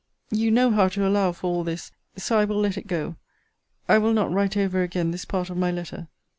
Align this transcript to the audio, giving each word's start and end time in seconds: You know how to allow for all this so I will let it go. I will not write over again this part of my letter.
You 0.31 0.49
know 0.49 0.71
how 0.71 0.87
to 0.87 1.07
allow 1.07 1.31
for 1.31 1.45
all 1.45 1.63
this 1.63 1.91
so 2.17 2.39
I 2.39 2.45
will 2.45 2.59
let 2.59 2.75
it 2.75 2.87
go. 2.87 3.17
I 3.87 3.99
will 3.99 4.13
not 4.13 4.31
write 4.33 4.57
over 4.57 4.81
again 4.81 5.11
this 5.11 5.25
part 5.25 5.51
of 5.51 5.57
my 5.57 5.69
letter. 5.71 6.07